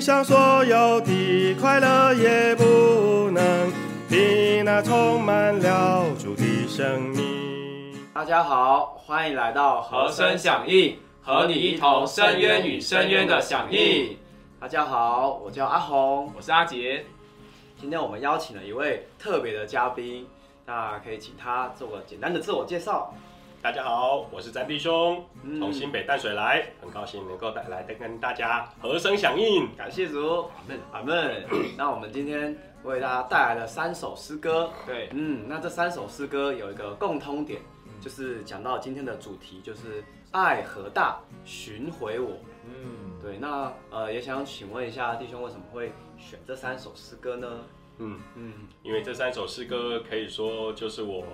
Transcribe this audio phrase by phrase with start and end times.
[0.00, 3.70] 地上所有的快乐也不能
[4.08, 7.94] 比那充满了主的生命。
[8.14, 14.16] 大家好，欢迎来到和声响应，和你一同深渊与深渊的响应。
[14.58, 17.04] 大家好，我叫阿红，我是阿杰。
[17.78, 20.26] 今天我们邀请了一位特别的嘉宾，
[20.64, 23.12] 那可以请他做个简单的自我介绍。
[23.62, 25.22] 大家好，我是詹弟兄，
[25.58, 31.44] 从新北淡水来，很高兴能够带来跟大家和声响应，感谢主，阿门，阿门。
[31.76, 37.60] 那我们今天为大家带来了三首诗歌，对，嗯，那这三首诗歌有一个共通点，
[38.00, 42.30] 就是讲到今天的主题，就是爱和大寻回我，
[42.64, 47.46] 嗯，对，那呃也想请问一下弟兄，为什么会选这三首诗歌呢？
[47.98, 51.26] 嗯嗯，因为这三首诗歌可以说就是我。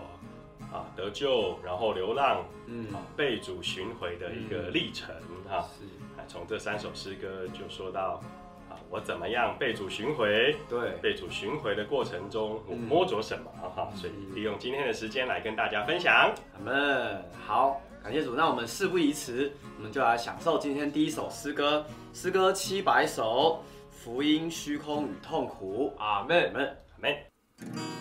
[0.72, 5.14] 啊，得救，然后流浪，嗯，被主寻回的一个历程
[5.48, 5.66] 哈。
[5.78, 5.84] 是，
[6.28, 8.20] 从这三首诗歌就说到，
[8.68, 10.56] 啊，我怎么样被主寻回？
[10.68, 13.88] 对，被主寻回的过程中，我摸着什么哈？
[13.94, 16.34] 所以利用今天的时间来跟大家分享。
[16.52, 18.34] 好们好，感谢主。
[18.34, 25.94] 那我们事不宜迟，我们就来享受今天第一首诗歌，诗歌七百首，福音虚空与痛苦。
[25.98, 27.95] 阿门，阿门，阿门。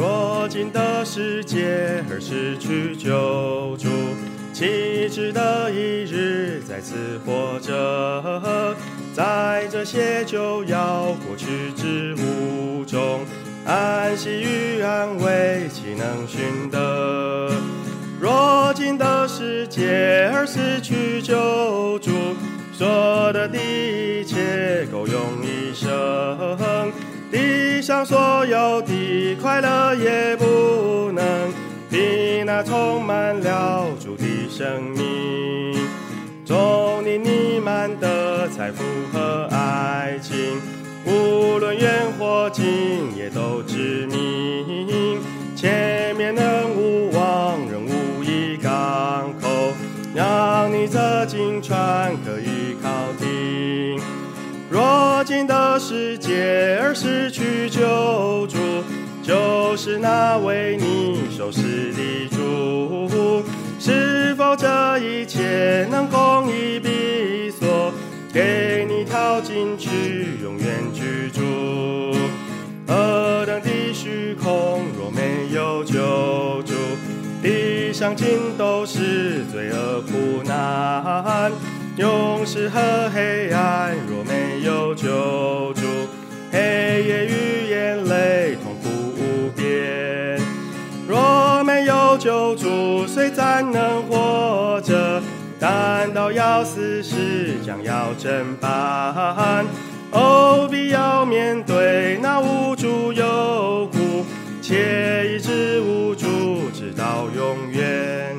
[0.00, 3.90] 若今的世界而失去救助，
[4.50, 5.76] 岂值得一
[6.10, 8.74] 日再次活着？
[9.12, 13.26] 在这些就要过去之物中，
[13.66, 17.52] 安息与安慰岂能寻得？
[18.18, 22.10] 若今的世界而失去救助，
[22.72, 26.90] 所得的一切够用一生。
[27.32, 28.79] 地上所有
[29.10, 31.24] 的快乐也不能
[31.90, 35.74] 比那充满了主的生命，
[36.44, 40.36] 中你弥漫的财富和爱情，
[41.04, 42.64] 无论远或近
[43.16, 45.18] 也都致命。
[45.56, 49.48] 前面仍无望，仍无一港口，
[50.14, 54.00] 让你这进船可以靠停。
[54.70, 58.56] 若今的世界而失去救助，
[59.22, 63.44] 就是那为你受死的主。
[63.78, 67.92] 是否这一切能供一笔所，
[68.32, 69.88] 给你跳进去
[70.42, 71.40] 永远居住？
[72.86, 76.74] 何等的虚空，若没有救助，
[77.42, 78.26] 地上尽
[78.58, 81.50] 都是罪恶苦难。
[81.96, 85.79] 勇士和黑暗，若没有救助，
[92.20, 95.22] 救主，谁暂能活着？
[95.58, 99.64] 难道要死时将要真办？
[100.12, 104.24] 哦，必要面对那无助有苦，
[104.60, 106.26] 且一直无助，
[106.74, 108.36] 直到永远。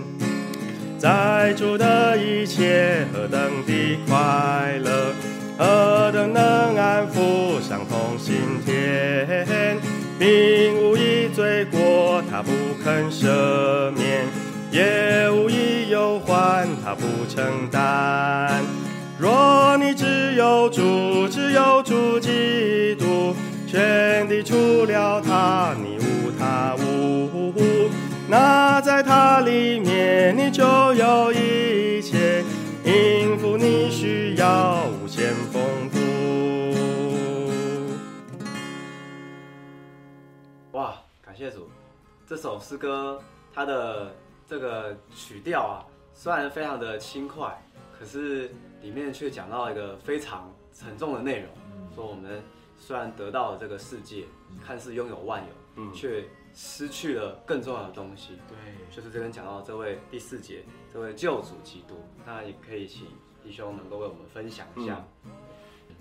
[0.99, 5.13] 在主的一切何等的快乐，
[5.57, 6.43] 何等能
[6.77, 9.77] 安抚伤痛心田，
[10.19, 10.80] 并无一罪过，他不
[12.83, 14.25] 肯赦免，
[14.71, 18.63] 也无意忧患，他不承担。
[19.19, 23.35] 若你只有主，只有主基督，
[23.67, 27.11] 全地除了他，你无他无。
[28.27, 31.37] 那在他里面，你就有一
[42.31, 43.21] 这首诗歌
[43.53, 44.15] 它的
[44.47, 45.83] 这个曲调啊，
[46.13, 47.61] 虽然非常的轻快，
[47.91, 48.49] 可是
[48.81, 51.49] 里面却讲到一个非常沉重的内容，
[51.93, 52.41] 说我们
[52.77, 54.23] 虽然得到了这个世界，
[54.65, 55.43] 看似拥有万
[55.75, 60.63] 有，却失去了更重要的东西，对，就是这边讲到这位第四节，
[60.93, 61.95] 这位救主基督，
[62.25, 63.07] 那也可以请
[63.43, 65.05] 弟兄能够为我们分享一下。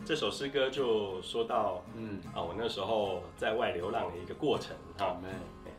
[0.02, 2.20] 这首诗歌就说到，嗯。
[2.32, 5.20] 啊，我那时候在外流浪的一个过程哈。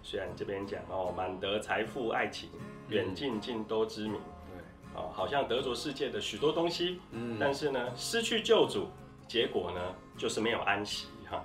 [0.04, 2.50] 虽然这边讲哦，满得财富、爱情，
[2.90, 8.88] 远近近都知名，对，哦，好像得着世界的许多东西，嗯，但是呢，失去救主，
[9.28, 9.80] 结果呢，
[10.18, 11.08] 就是没有安息。
[11.30, 11.42] 哈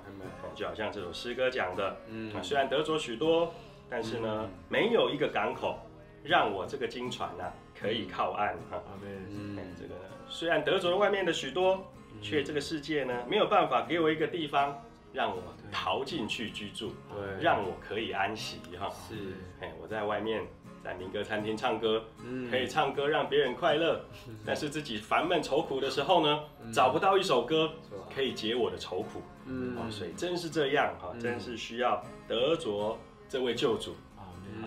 [0.57, 3.55] 就好像这首诗歌讲的，嗯，虽然得着许多，
[3.89, 5.79] 但是呢，没有一个港口
[6.25, 8.83] 让我这个金船呐可以靠岸哈。
[9.05, 9.95] 嗯，这个
[10.29, 11.87] 虽然得着外面的许多，
[12.21, 14.77] 却这个世界呢没有办法给我一个地方
[15.17, 15.43] 让我
[15.73, 18.91] 逃进去居住，对，让我可以安息哈。
[19.09, 19.15] 是，
[19.61, 20.45] 哎，我在外面
[20.85, 22.51] 在民歌餐厅唱歌，嗯。
[22.51, 24.05] 可以唱歌让别人快乐，
[24.45, 27.73] 但是自己烦闷愁苦的时候呢，找不到一首歌
[28.15, 29.23] 可以解我的愁苦。
[29.47, 29.75] 嗯。
[29.79, 31.19] 哦，所以真是这样哈，嗯。
[31.19, 33.97] 真是需要得着这位救主，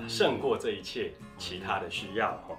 [0.07, 2.57] 胜过这一切其他的需要哈。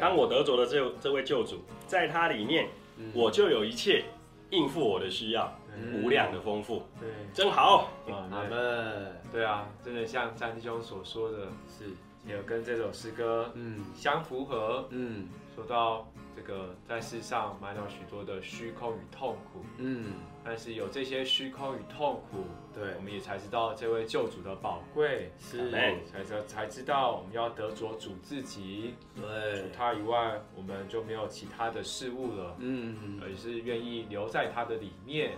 [0.00, 2.68] 当我得着了这这位救主，在他里面，
[3.14, 4.04] 我就有一切
[4.50, 5.61] 应付我的需要，嗯
[5.94, 7.88] 无量的丰富，对，真好。
[8.08, 9.16] 阿阿门。
[9.32, 11.86] 对啊，真的像张弟兄所说的，是，
[12.26, 14.86] 也有跟这首诗歌嗯相符合。
[14.90, 20.12] 嗯说到这个，在世上满有许多的虚空与痛苦，嗯，
[20.44, 22.44] 但是有这些虚空与痛苦，
[22.74, 22.94] 对。
[22.96, 25.70] 我，们也才知道这位救主的宝贵，是。
[26.10, 29.60] 才知才知道我们要得着主自己，对。
[29.60, 35.32] 除，他以外，我们就没有其他的事物了，嗯，而是愿意留在他的里面。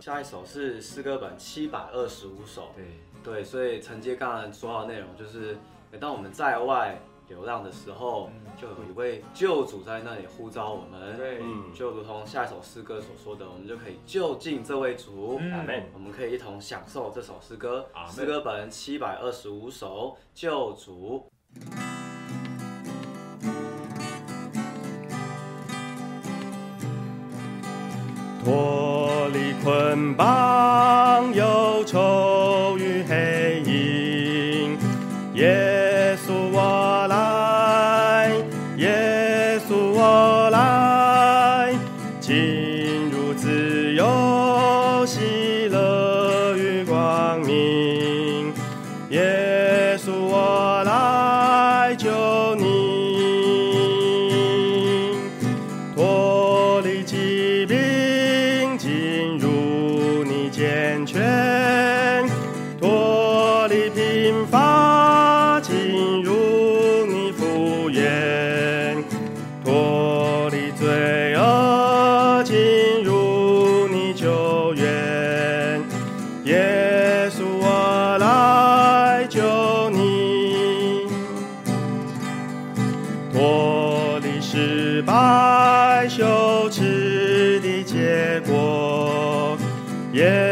[0.00, 2.84] 下一首是诗歌本七百二十五首，对，
[3.22, 5.58] 对，所以承接刚才说到的内容，就是
[5.92, 6.98] 每当我们在外
[7.30, 8.28] 流浪的时候，
[8.60, 15.38] 就有一位救主在那里呼召我们，对，嗯，就如同下一首诗歌所说的，我们就可以就近这位主。
[15.40, 15.64] 嗯。
[15.94, 21.30] 我们可以一同享受这首诗歌诗歌本七百二十五首，救主。
[28.42, 30.26] 脱离捆绑、
[43.40, 44.04] 自由、
[45.06, 45.59] 行。
[90.12, 90.49] 耶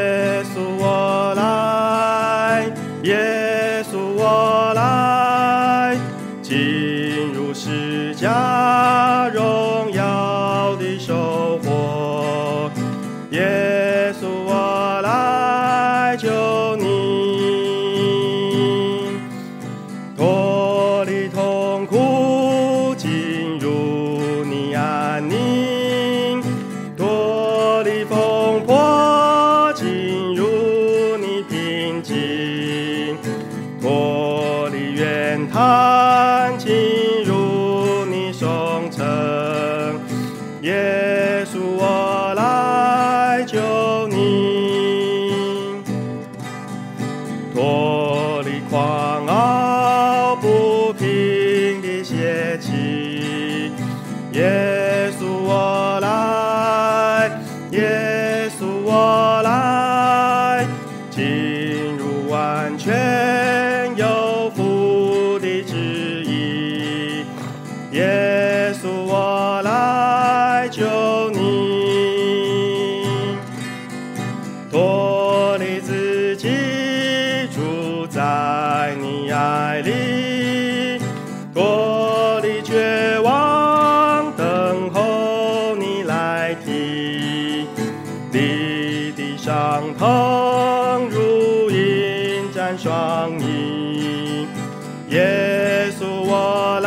[61.19, 61.48] 进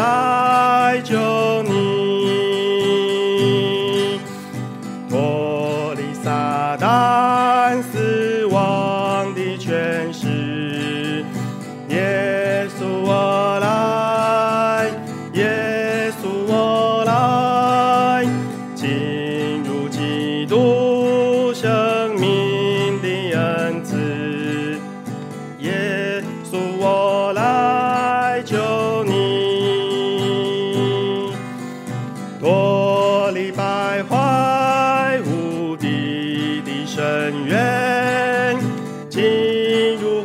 [0.03, 1.30] 我
[37.45, 38.57] 愿
[39.09, 40.23] 进入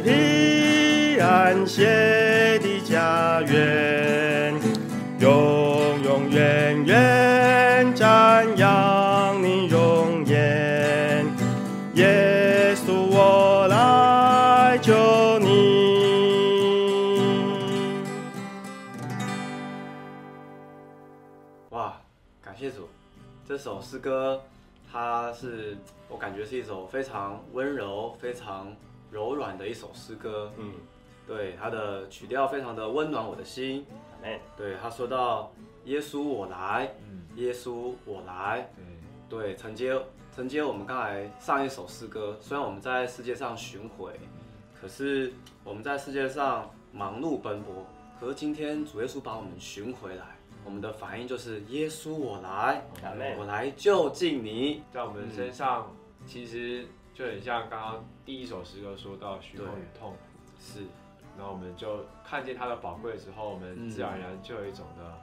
[0.00, 4.54] 平安谐的家园
[5.18, 11.24] 永永远远赞扬你容颜
[11.94, 15.54] 耶稣我来救你。
[21.70, 21.94] 哇
[22.42, 22.88] 感谢主
[23.46, 24.42] 这首诗歌
[24.92, 25.76] 它是
[26.24, 28.74] 感觉是一首非常温柔、非常
[29.10, 30.50] 柔软的一首诗歌。
[30.56, 30.72] 嗯，
[31.26, 33.84] 对，它的曲调非常的温暖我的心。
[34.56, 35.52] 对，他说到
[35.84, 38.66] 耶稣我来，嗯，耶稣我来。
[39.28, 40.00] 对，对，承接
[40.34, 44.18] 承接我们刚才上一首诗歌，虽然我们在世界上巡回，
[44.80, 45.30] 可是
[45.62, 47.84] 我们在世界上忙碌奔波，
[48.18, 50.24] 可是今天主耶稣把我们寻回来，
[50.64, 52.82] 我们的反应就是耶稣我来，
[53.38, 54.82] 我来就近你。
[54.90, 55.94] 在我们身上，
[56.26, 60.16] 其实就很像刚刚第一首诗歌说到虚空与痛苦，
[60.58, 60.80] 是，
[61.36, 65.18] 然后我们就看见它的宝贵之后，我们嗯自然而然就有一种的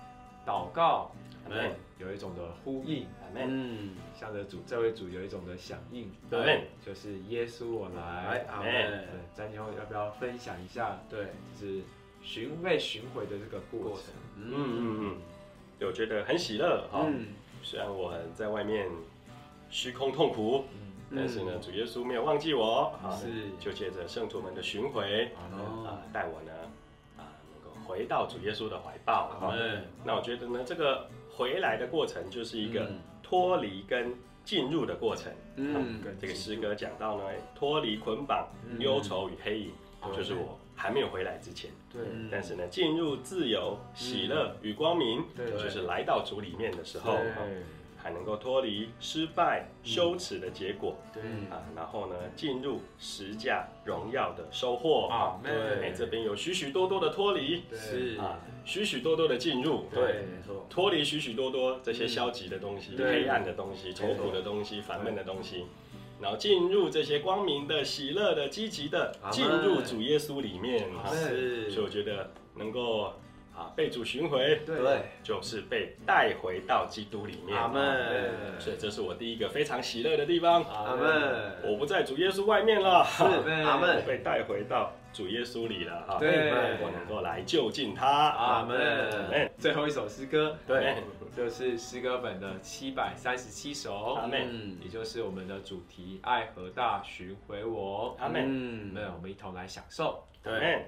[0.45, 1.11] 祷告，
[1.45, 1.71] 阿门。
[1.99, 3.05] 有一种的呼应。
[3.35, 6.63] 嗯，向着主这位主有一种的响应，对。
[6.83, 8.45] 就是耶稣我来来，。
[8.49, 11.83] 阿阿对门。，詹妞要不要分享一下，对，就是
[12.23, 14.15] 寻被寻回的这个过程？
[14.35, 15.17] 嗯嗯嗯，
[15.77, 17.05] 对，我觉得很喜乐哈。
[17.05, 17.27] 嗯，
[17.61, 18.89] 虽然我在外面
[19.69, 22.93] 虚空痛苦，嗯，但是呢，主耶稣没有忘记我。
[23.03, 23.27] 啊，是。
[23.59, 26.51] 就借着圣徒们的巡回哦啊，带我呢
[27.17, 29.27] 啊，能够回到主耶稣的怀抱。
[29.39, 29.53] 哈。
[29.57, 29.81] 嗯。
[30.05, 32.99] 那我觉得呢，这个回来的过程就是一个嗯。
[33.21, 34.13] 脱离跟
[34.43, 35.31] 进入的过程。
[35.57, 36.01] 嗯。
[36.01, 39.71] 跟这个诗歌讲到呢，脱离捆绑、嗯忧愁与黑影，
[40.03, 41.69] 对就是我还没有回来之前。
[41.91, 42.01] 对。
[42.09, 42.29] 嗯。
[42.31, 45.51] 但是呢，进入自由、喜乐与光明，对。
[45.51, 47.17] 就是来到主里面的时候，
[48.01, 50.95] 还能够脱离失败、羞耻的结果。
[51.13, 51.21] 对。
[51.49, 55.07] 啊，然后呢，进入十架荣耀的收获。
[55.07, 55.89] 啊，对。
[55.89, 57.63] 哎，这边有许许多多的脱离。
[57.69, 57.77] 对。
[57.77, 65.65] 是，啊，许许多多的进入，对，没错，脱离许许多多这些消极的东西、黑暗的东西、愁苦的东西、烦闷的东西，
[66.21, 70.87] 然后进入这些光明的、喜乐的、积极的进入主耶稣里面。
[70.95, 71.09] 啊。
[71.11, 73.13] 是，所以我觉得能够
[73.61, 74.75] 啊被主寻回，对，
[75.23, 77.57] 就是被带回到基督里面。
[77.57, 78.33] 阿门。
[78.59, 80.63] 所以这是我第一个非常喜乐的地方。
[80.63, 83.23] 阿门，我不在主耶稣外面了，是
[83.63, 86.03] 阿我门，被带回到主耶稣里了。
[86.07, 86.17] 哈。
[86.19, 86.51] 对。
[86.81, 88.07] 我能够来就近他。
[88.07, 90.95] 阿门，哎，最后一首诗歌，对，
[91.35, 94.47] 就是诗歌本的七百三十七首，阿门。
[94.51, 94.77] 嗯。
[94.83, 98.15] 也就是我们的主题“爱和大寻回我。
[98.19, 98.43] 阿门。
[98.45, 98.91] 嗯”。
[98.95, 100.23] 那我们一同来享受。
[100.43, 100.87] 对，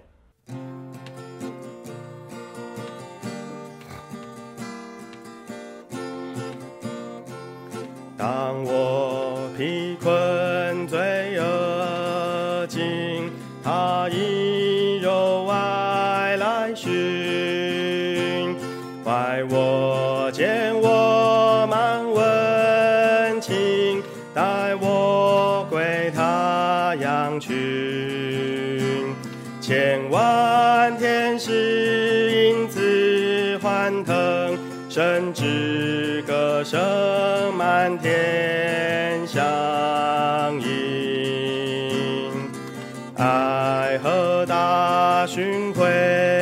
[8.23, 10.97] 当我疲困罪
[11.37, 13.29] 恶尽，
[13.61, 18.55] 他以柔爱来寻，
[19.03, 24.01] 怀我见我满温情，
[24.33, 27.53] 带我归他羊群，
[29.59, 36.79] 千万天使因此欢腾，甚至歌声
[45.93, 46.32] 寻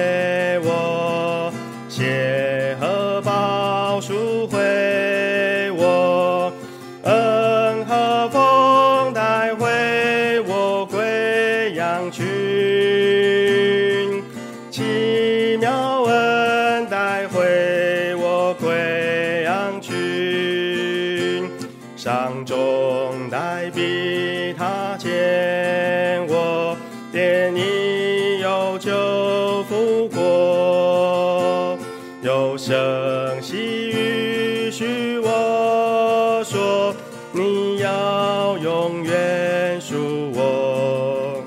[36.43, 36.93] 说，
[37.31, 41.41] 你要永远属我。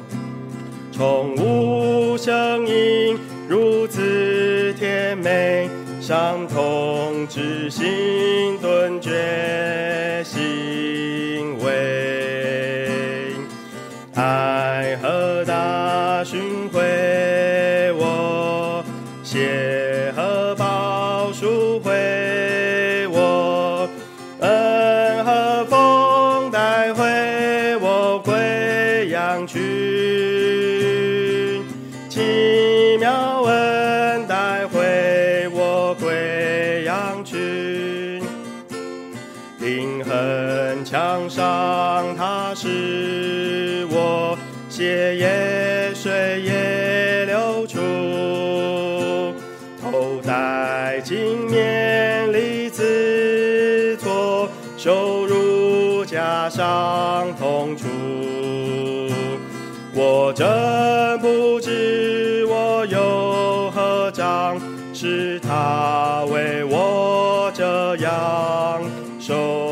[0.93, 5.69] 从无声音如此甜美，
[6.01, 9.11] 伤痛之心顿觉
[60.35, 64.61] 真不知我有何长，
[64.93, 68.83] 是他为我这样
[69.21, 69.64] 守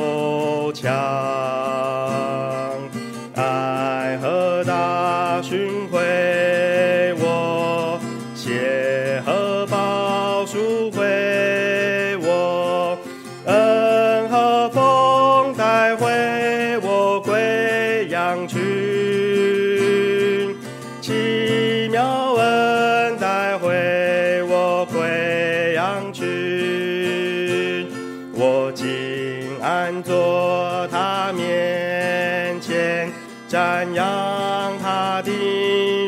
[32.82, 33.12] 前，
[33.48, 35.30] 瞻仰他的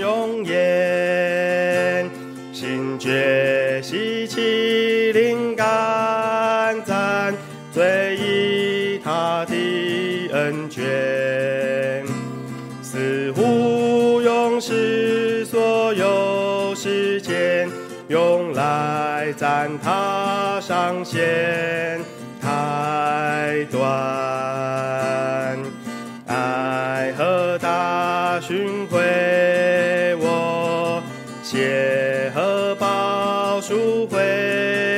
[0.01, 2.11] 容颜，
[2.53, 7.33] 心觉喜气灵感赞，
[7.71, 9.55] 最以他的
[10.33, 10.83] 恩眷。
[12.83, 17.69] 似乎用世所有时间，
[18.09, 22.01] 用来赞他上仙
[22.41, 24.24] 太短。
[33.67, 34.94] 赎回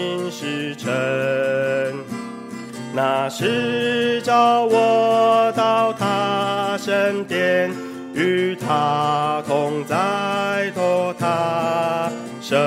[0.00, 0.90] 心事成。
[2.92, 7.70] 那时召我到他身边，
[8.14, 12.58] 与他同在，托他生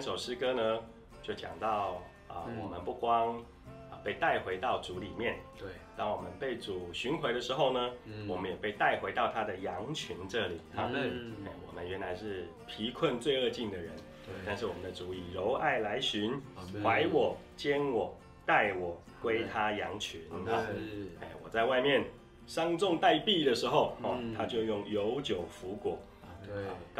[0.00, 0.80] 三首诗歌呢，
[1.22, 2.56] 就讲到啊，嗯。
[2.58, 3.36] 我们不光
[3.90, 8.26] 啊被带回到主里面，对，当我们被主寻回的时候呢，嗯。
[8.26, 10.54] 我们也被带回到他的羊群这里。
[10.74, 13.92] 啊，嗯哎我们原来是疲困罪恶尽的人，
[14.46, 20.22] 但是我们的主以柔爱来寻，嗯怀我、兼我、带我归他羊群。
[20.46, 20.66] 对啊，
[21.20, 22.06] 哎，我在外面
[22.46, 25.98] 伤重待毙的时候，哦嗯，他就用有酒服果，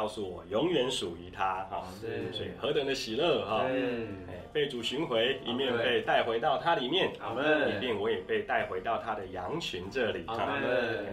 [0.01, 1.67] 告诉我永远属于他。
[1.71, 1.85] 哈，
[2.33, 3.67] 所以何等的喜乐哈！
[4.51, 10.25] 被主寻回，一面被带回到他里面，一面我也被带回到他的羊群这里。
[10.27, 10.59] 阿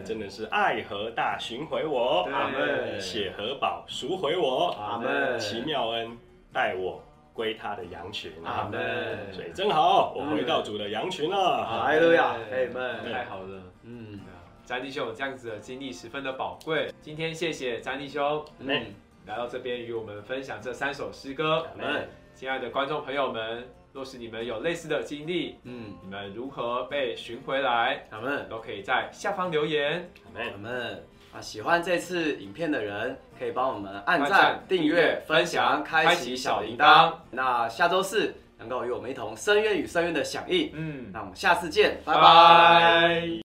[0.06, 6.18] 真的是爱和大寻回我，阿门血和宝赎回我，阿门奇妙恩
[6.54, 8.32] 带我归他的羊群。
[8.46, 11.66] 阿门所以真好，我回到主的羊群了。
[11.66, 13.57] 哈利路亚对 Amen 太好了。
[14.68, 16.92] 嗯，詹弟兄这样子的经历十分的宝贵。
[17.02, 18.94] 今天谢谢詹弟兄，嗯，
[19.26, 21.66] 来到这边与我们分享这三首诗歌。
[21.72, 30.12] 阿门亲爱的观众朋友们，若是你们有类似的经历，嗯，你们如何被寻回来，阿门，都可以在下方留言。
[30.26, 31.04] 阿门阿门。
[31.34, 37.14] 啊，喜欢这次影片的人，可以帮我们按按赞赞、订阅、分享、开启小小铃铛铃铛。
[37.32, 40.72] 那下周四能够与我们一同深渊与深渊的响应。
[40.74, 42.22] 嗯，那我们下次见，拜拜拜。
[42.22, 43.47] 拜。